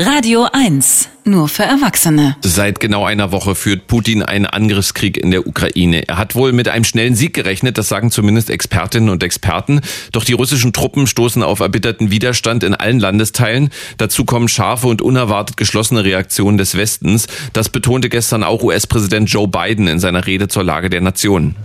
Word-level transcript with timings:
Radio 0.00 0.48
1, 0.54 1.10
nur 1.26 1.48
für 1.48 1.64
Erwachsene. 1.64 2.36
Seit 2.42 2.80
genau 2.80 3.04
einer 3.04 3.32
Woche 3.32 3.54
führt 3.54 3.86
Putin 3.86 4.22
einen 4.22 4.46
Angriffskrieg 4.46 5.16
in 5.16 5.30
der 5.30 5.46
Ukraine. 5.46 6.08
Er 6.08 6.16
hat 6.16 6.34
wohl 6.34 6.52
mit 6.52 6.68
einem 6.68 6.84
schnellen 6.84 7.14
Sieg 7.14 7.34
gerechnet, 7.34 7.76
das 7.76 7.88
sagen 7.88 8.10
zumindest 8.10 8.48
Expertinnen 8.48 9.10
und 9.10 9.22
Experten. 9.22 9.80
Doch 10.12 10.24
die 10.24 10.32
russischen 10.32 10.72
Truppen 10.72 11.06
stoßen 11.06 11.42
auf 11.42 11.60
erbitterten 11.60 12.10
Widerstand 12.10 12.64
in 12.64 12.74
allen 12.74 12.98
Landesteilen. 12.98 13.70
Dazu 13.98 14.24
kommen 14.24 14.48
scharfe 14.48 14.86
und 14.86 15.02
unerwartet 15.02 15.56
geschlossene 15.56 16.04
Reaktionen 16.04 16.56
des 16.56 16.76
Westens. 16.76 17.26
Das 17.52 17.68
betonte 17.68 18.08
gestern 18.08 18.42
auch 18.42 18.62
US-Präsident 18.62 19.30
Joe 19.30 19.48
Biden 19.48 19.86
in 19.86 19.98
seiner 19.98 20.26
Rede 20.26 20.48
zur 20.48 20.64
Lage 20.64 20.88
der 20.88 21.00
Nation. 21.00 21.56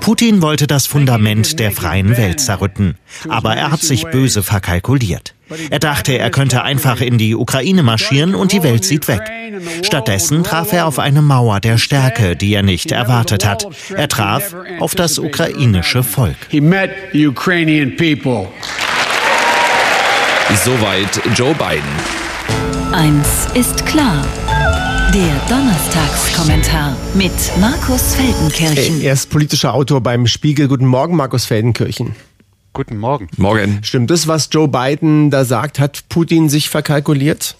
Putin 0.00 0.42
wollte 0.42 0.66
das 0.66 0.86
Fundament 0.86 1.58
der 1.58 1.72
freien 1.72 2.16
Welt 2.16 2.40
zerrütten. 2.40 2.96
Aber 3.28 3.54
er 3.54 3.70
hat 3.70 3.80
sich 3.80 4.04
böse 4.04 4.30
böse 4.30 4.42
verkalkuliert. 4.42 5.34
Er 5.70 5.78
dachte, 5.78 6.18
er 6.18 6.30
könnte 6.30 6.62
einfach 6.62 7.00
in 7.00 7.18
die 7.18 7.34
Ukraine 7.34 7.82
marschieren 7.82 8.34
und 8.34 8.52
die 8.52 8.62
Welt 8.62 8.84
sieht 8.84 9.08
weg. 9.08 9.22
Stattdessen 9.82 10.44
traf 10.44 10.72
er 10.72 10.86
auf 10.86 10.98
eine 10.98 11.22
Mauer 11.22 11.60
der 11.60 11.78
Stärke, 11.78 12.36
die 12.36 12.54
er 12.54 12.62
nicht 12.62 12.92
erwartet 12.92 13.46
hat. 13.46 13.66
Er 13.94 14.08
traf 14.08 14.54
auf 14.78 14.94
das 14.94 15.18
ukrainische 15.18 16.02
Volk. 16.02 16.36
Soweit 20.64 21.20
Joe 21.36 21.54
Biden. 21.54 22.92
Eins 22.92 23.46
ist 23.54 23.86
klar. 23.86 24.26
Der 25.14 25.40
Donnerstagskommentar 25.48 26.96
mit 27.14 27.32
Markus 27.60 28.14
Feldenkirchen. 28.14 29.00
Er 29.00 29.12
ist 29.12 29.30
politischer 29.30 29.74
Autor 29.74 30.00
beim 30.00 30.26
Spiegel. 30.26 30.68
Guten 30.68 30.86
Morgen, 30.86 31.16
Markus 31.16 31.46
Feldenkirchen. 31.46 32.14
Guten 32.72 32.98
Morgen. 32.98 33.28
Morgen. 33.36 33.80
Stimmt 33.82 34.10
das, 34.10 34.28
was 34.28 34.48
Joe 34.52 34.68
Biden 34.68 35.30
da 35.30 35.44
sagt? 35.44 35.80
Hat 35.80 36.04
Putin 36.08 36.48
sich 36.48 36.68
verkalkuliert? 36.68 37.56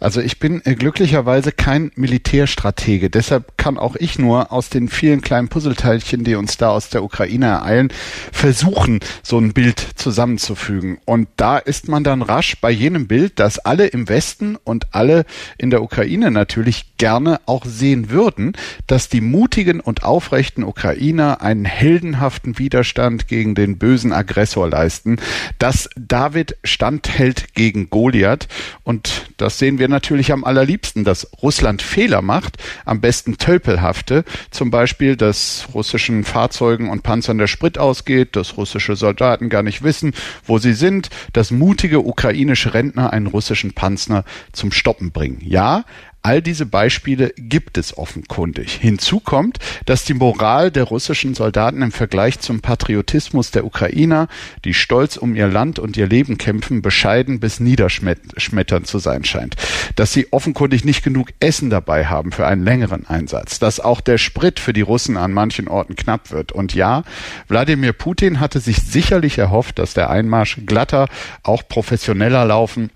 Also 0.00 0.22
ich 0.22 0.38
bin 0.38 0.62
äh, 0.64 0.74
glücklicherweise 0.74 1.52
kein 1.52 1.92
Militärstratege. 1.94 3.10
Deshalb 3.10 3.58
kann 3.58 3.76
auch 3.76 3.96
ich 3.96 4.18
nur 4.18 4.50
aus 4.50 4.70
den 4.70 4.88
vielen 4.88 5.20
kleinen 5.20 5.48
Puzzleteilchen, 5.48 6.24
die 6.24 6.36
uns 6.36 6.56
da 6.56 6.70
aus 6.70 6.88
der 6.88 7.04
Ukraine 7.04 7.46
ereilen, 7.46 7.92
versuchen, 8.32 9.00
so 9.22 9.38
ein 9.38 9.52
Bild 9.52 9.78
zusammenzufügen. 9.96 10.98
Und 11.04 11.28
da 11.36 11.58
ist 11.58 11.88
man 11.88 12.02
dann 12.02 12.22
rasch 12.22 12.56
bei 12.62 12.70
jenem 12.70 13.06
Bild, 13.08 13.38
das 13.38 13.58
alle 13.58 13.88
im 13.88 14.08
Westen 14.08 14.56
und 14.56 14.86
alle 14.92 15.26
in 15.58 15.68
der 15.68 15.82
Ukraine 15.82 16.30
natürlich 16.30 16.96
gerne 16.96 17.40
auch 17.44 17.66
sehen 17.66 18.08
würden, 18.08 18.52
dass 18.86 19.10
die 19.10 19.20
mutigen 19.20 19.80
und 19.80 20.02
aufrechten 20.02 20.64
Ukrainer 20.64 21.42
einen 21.42 21.66
heldenhaften 21.66 22.58
Widerstand 22.58 23.28
gegen 23.28 23.54
den 23.54 23.76
bösen 23.76 24.14
Aggressor 24.14 24.70
leisten, 24.70 25.18
dass 25.58 25.90
David 25.96 26.56
standhält 26.64 27.52
gegen 27.52 27.90
Goliath. 27.90 28.48
Und 28.82 29.30
das 29.36 29.58
sehen 29.58 29.78
wir 29.78 29.89
natürlich 29.90 30.32
am 30.32 30.44
allerliebsten, 30.44 31.04
dass 31.04 31.30
Russland 31.42 31.82
Fehler 31.82 32.22
macht, 32.22 32.56
am 32.84 33.00
besten 33.00 33.36
tölpelhafte, 33.36 34.24
zum 34.50 34.70
Beispiel, 34.70 35.16
dass 35.16 35.66
russischen 35.74 36.24
Fahrzeugen 36.24 36.88
und 36.88 37.02
Panzern 37.02 37.38
der 37.38 37.46
Sprit 37.46 37.76
ausgeht, 37.76 38.36
dass 38.36 38.56
russische 38.56 38.96
Soldaten 38.96 39.48
gar 39.50 39.62
nicht 39.62 39.82
wissen, 39.82 40.14
wo 40.44 40.58
sie 40.58 40.72
sind, 40.72 41.10
dass 41.32 41.50
mutige 41.50 42.00
ukrainische 42.00 42.72
Rentner 42.72 43.12
einen 43.12 43.26
russischen 43.26 43.72
Panzer 43.72 44.24
zum 44.52 44.72
Stoppen 44.72 45.12
bringen. 45.12 45.42
Ja, 45.44 45.84
All 46.22 46.42
diese 46.42 46.66
Beispiele 46.66 47.32
gibt 47.38 47.78
es 47.78 47.96
offenkundig. 47.96 48.74
Hinzu 48.74 49.20
kommt, 49.20 49.58
dass 49.86 50.04
die 50.04 50.12
Moral 50.12 50.70
der 50.70 50.84
russischen 50.84 51.34
Soldaten 51.34 51.80
im 51.80 51.92
Vergleich 51.92 52.40
zum 52.40 52.60
Patriotismus 52.60 53.52
der 53.52 53.64
Ukrainer, 53.64 54.28
die 54.66 54.74
stolz 54.74 55.16
um 55.16 55.34
ihr 55.34 55.48
Land 55.48 55.78
und 55.78 55.96
ihr 55.96 56.06
Leben 56.06 56.36
kämpfen, 56.36 56.82
bescheiden 56.82 57.40
bis 57.40 57.58
niederschmetternd 57.58 58.86
zu 58.86 58.98
sein 58.98 59.24
scheint. 59.24 59.56
Dass 59.96 60.12
sie 60.12 60.30
offenkundig 60.30 60.84
nicht 60.84 61.02
genug 61.02 61.30
Essen 61.40 61.70
dabei 61.70 62.04
haben 62.04 62.32
für 62.32 62.46
einen 62.46 62.64
längeren 62.64 63.06
Einsatz. 63.06 63.58
Dass 63.58 63.80
auch 63.80 64.02
der 64.02 64.18
Sprit 64.18 64.60
für 64.60 64.74
die 64.74 64.82
Russen 64.82 65.16
an 65.16 65.32
manchen 65.32 65.68
Orten 65.68 65.96
knapp 65.96 66.32
wird. 66.32 66.52
Und 66.52 66.74
ja, 66.74 67.02
Wladimir 67.48 67.94
Putin 67.94 68.40
hatte 68.40 68.60
sich 68.60 68.76
sicherlich 68.76 69.38
erhofft, 69.38 69.78
dass 69.78 69.94
der 69.94 70.10
Einmarsch 70.10 70.58
glatter, 70.66 71.08
auch 71.42 71.66
professioneller 71.66 72.44
laufen 72.44 72.90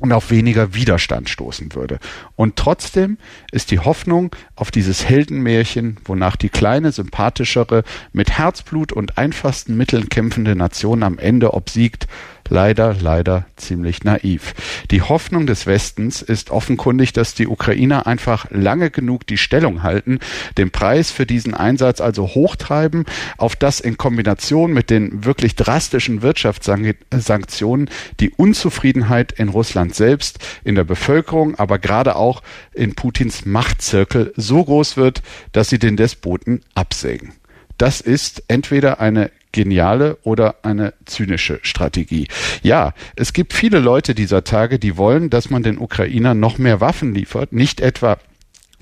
und 0.00 0.12
auf 0.12 0.30
weniger 0.30 0.74
Widerstand 0.74 1.28
stoßen 1.28 1.74
würde. 1.74 1.98
Und 2.36 2.56
trotzdem 2.56 3.18
ist 3.52 3.70
die 3.70 3.78
Hoffnung 3.78 4.34
auf 4.56 4.70
dieses 4.70 5.08
Heldenmärchen, 5.08 5.98
wonach 6.04 6.36
die 6.36 6.48
kleine, 6.48 6.90
sympathischere, 6.92 7.84
mit 8.12 8.30
Herzblut 8.30 8.92
und 8.92 9.18
einfachsten 9.18 9.76
Mitteln 9.76 10.08
kämpfende 10.08 10.56
Nation 10.56 11.02
am 11.02 11.18
Ende 11.18 11.54
obsiegt, 11.54 12.08
leider, 12.50 12.94
leider 13.00 13.46
ziemlich 13.56 14.04
naiv. 14.04 14.54
Die 14.90 15.02
Hoffnung 15.02 15.46
des 15.46 15.66
Westens 15.66 16.20
ist 16.20 16.50
offenkundig, 16.50 17.12
dass 17.12 17.34
die 17.34 17.46
Ukrainer 17.46 18.06
einfach 18.06 18.46
lange 18.50 18.90
genug 18.90 19.26
die 19.26 19.38
Stellung 19.38 19.82
halten, 19.82 20.18
den 20.58 20.70
Preis 20.70 21.10
für 21.10 21.24
diesen 21.26 21.54
Einsatz 21.54 22.00
also 22.00 22.26
hochtreiben, 22.26 23.06
auf 23.38 23.56
das 23.56 23.80
in 23.80 23.96
Kombination 23.96 24.72
mit 24.72 24.90
den 24.90 25.24
wirklich 25.24 25.54
drastischen 25.56 26.22
Wirtschaftssanktionen 26.22 27.88
die 28.18 28.30
Unzufriedenheit 28.30 29.32
in 29.32 29.48
Russland 29.48 29.94
selbst, 29.94 30.38
in 30.64 30.74
der 30.74 30.84
Bevölkerung, 30.84 31.54
aber 31.54 31.78
gerade 31.78 32.16
auch 32.16 32.42
in 32.74 32.94
Putins 32.94 33.46
Machtzirkel 33.46 34.32
so 34.36 34.64
groß 34.64 34.96
wird, 34.96 35.22
dass 35.52 35.68
sie 35.68 35.78
den 35.78 35.96
Despoten 35.96 36.62
absägen. 36.74 37.32
Das 37.78 38.00
ist 38.00 38.42
entweder 38.48 39.00
eine 39.00 39.30
geniale 39.52 40.18
oder 40.22 40.56
eine 40.62 40.94
zynische 41.06 41.60
Strategie. 41.62 42.28
Ja, 42.62 42.94
es 43.16 43.32
gibt 43.32 43.52
viele 43.52 43.80
Leute 43.80 44.14
dieser 44.14 44.44
Tage, 44.44 44.78
die 44.78 44.96
wollen, 44.96 45.30
dass 45.30 45.50
man 45.50 45.62
den 45.62 45.78
Ukrainern 45.78 46.38
noch 46.38 46.58
mehr 46.58 46.80
Waffen 46.80 47.14
liefert, 47.14 47.52
nicht 47.52 47.80
etwa 47.80 48.18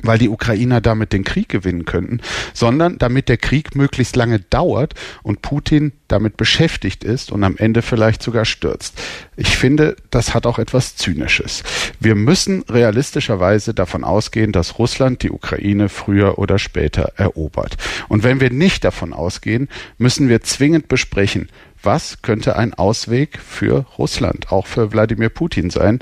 weil 0.00 0.18
die 0.18 0.28
Ukrainer 0.28 0.80
damit 0.80 1.12
den 1.12 1.24
Krieg 1.24 1.48
gewinnen 1.48 1.84
könnten, 1.84 2.20
sondern 2.54 2.98
damit 2.98 3.28
der 3.28 3.36
Krieg 3.36 3.74
möglichst 3.74 4.14
lange 4.14 4.38
dauert 4.38 4.94
und 5.24 5.42
Putin 5.42 5.92
damit 6.08 6.36
beschäftigt 6.36 7.04
ist 7.04 7.30
und 7.30 7.44
am 7.44 7.56
Ende 7.56 7.82
vielleicht 7.82 8.22
sogar 8.22 8.44
stürzt. 8.44 9.00
Ich 9.36 9.56
finde, 9.56 9.96
das 10.10 10.34
hat 10.34 10.46
auch 10.46 10.58
etwas 10.58 10.96
Zynisches. 10.96 11.62
Wir 12.00 12.14
müssen 12.14 12.62
realistischerweise 12.68 13.74
davon 13.74 14.04
ausgehen, 14.04 14.52
dass 14.52 14.78
Russland 14.78 15.22
die 15.22 15.30
Ukraine 15.30 15.88
früher 15.88 16.38
oder 16.38 16.58
später 16.58 17.12
erobert. 17.16 17.76
Und 18.08 18.24
wenn 18.24 18.40
wir 18.40 18.50
nicht 18.50 18.84
davon 18.84 19.12
ausgehen, 19.12 19.68
müssen 19.98 20.28
wir 20.28 20.42
zwingend 20.42 20.88
besprechen, 20.88 21.48
was 21.82 22.22
könnte 22.22 22.56
ein 22.56 22.74
Ausweg 22.74 23.38
für 23.38 23.86
Russland, 23.98 24.50
auch 24.50 24.66
für 24.66 24.92
Wladimir 24.92 25.28
Putin 25.28 25.70
sein, 25.70 26.00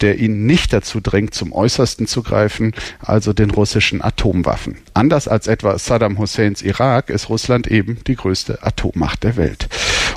der 0.00 0.18
ihn 0.18 0.46
nicht 0.46 0.72
dazu 0.72 1.00
drängt, 1.00 1.34
zum 1.34 1.52
Äußersten 1.52 2.06
zu 2.06 2.22
greifen, 2.22 2.72
also 3.00 3.32
den 3.32 3.50
russischen 3.50 4.02
Atomwaffen. 4.02 4.78
Anders 4.94 5.28
als 5.28 5.46
etwa 5.46 5.78
Saddam 5.78 6.18
Husseins 6.18 6.62
Irak 6.62 7.10
ist 7.10 7.28
Russland 7.28 7.66
eben 7.66 7.98
die 8.06 8.16
größte 8.16 8.62
Atommacht 8.62 9.22
der 9.22 9.36
Welt. 9.48 9.68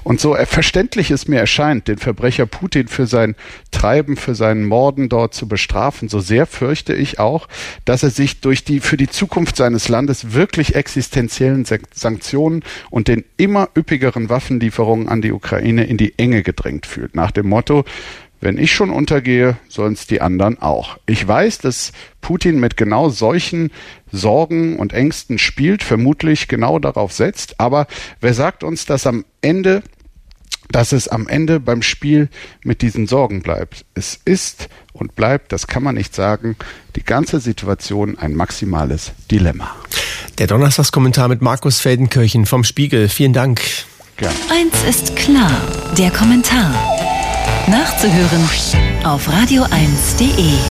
Und 0.04 0.20
so 0.20 0.36
verständlich 0.46 1.12
es 1.12 1.28
mir 1.28 1.40
erscheint, 1.40 1.88
den 1.88 1.98
Verbrecher 1.98 2.46
Putin 2.46 2.88
für 2.88 3.06
sein 3.06 3.36
Treiben, 3.72 4.18
für 4.18 4.36
seinen 4.36 4.66
Morden 4.66 5.10
dort 5.10 5.34
zu 5.34 5.48
bestrafen, 5.48 6.10
so 6.10 6.20
sehr 6.20 6.46
fürchte 6.46 6.94
ich 6.94 7.20
auch, 7.20 7.48
dass 7.86 8.04
er 8.04 8.10
sich 8.10 8.42
durch 8.42 8.64
die 8.64 8.80
für 8.80 8.98
die 8.98 9.10
Zukunft 9.10 9.56
seines 9.56 9.90
Landes 9.90 10.34
wirklich 10.34 10.76
existenziellen 10.76 11.66
Sanktionen 11.94 12.64
und 12.90 13.08
den 13.08 13.24
immer 13.38 13.70
üppigeren 13.78 14.30
Waffenlieferungen 14.30 15.08
an 15.08 15.22
die 15.22 15.32
Ukraine 15.32 15.84
in 15.84 15.98
die 15.98 16.18
Enge 16.18 16.44
gedrängt 16.44 16.86
fühlt. 16.86 17.16
Nach 17.16 17.32
dem 17.32 17.48
Motto, 17.48 17.86
wenn 18.42 18.58
ich 18.58 18.74
schon 18.74 18.90
untergehe, 18.90 19.58
sollen 19.70 19.94
es 19.94 20.08
die 20.08 20.20
anderen 20.20 20.62
auch. 20.62 20.98
Ich 21.06 21.26
weiß, 21.26 21.60
dass 21.60 21.94
Putin 22.20 22.60
mit 22.60 22.76
genau 22.76 23.10
solchen 23.10 23.72
Sorgen 24.12 24.78
und 24.78 24.94
Ängsten 24.94 25.38
spielt, 25.38 25.84
vermutlich 25.84 26.48
genau 26.48 26.80
darauf 26.80 27.14
setzt. 27.14 27.60
Aber 27.60 27.88
wer 28.20 28.34
sagt 28.34 28.64
uns, 28.64 28.86
dass 28.86 29.08
am 29.08 29.24
Ende 29.42 29.84
dass 30.70 30.94
es 30.94 31.10
am 31.10 31.28
Ende 31.28 31.60
beim 31.60 31.82
Spiel 31.82 32.30
mit 32.64 32.82
diesen 32.82 33.06
Sorgen 33.06 33.42
bleibt. 33.42 33.84
Es 33.94 34.20
ist 34.24 34.70
und 34.94 35.16
bleibt, 35.16 35.52
das 35.52 35.68
kann 35.68 35.84
man 35.84 35.96
nicht 35.96 36.16
sagen, 36.16 36.56
die 36.96 37.04
ganze 37.04 37.42
Situation 37.42 38.18
ein 38.18 38.36
maximales 38.36 39.12
Dilemma. 39.30 39.76
Der 40.38 40.48
Donnerstagskommentar 40.48 41.28
mit 41.28 41.42
Markus 41.42 41.80
Feldenkirchen 41.80 42.46
vom 42.46 42.64
Spiegel. 42.64 43.10
Vielen 43.10 43.34
Dank. 43.34 43.62
Gerne. 44.16 44.36
Eins 44.50 44.84
ist 44.88 45.16
klar, 45.16 45.52
der 45.98 46.12
Kommentar. 46.12 46.74
Nachzuhören 47.72 48.44
auf 49.06 49.30
radio1.de. 49.30 50.70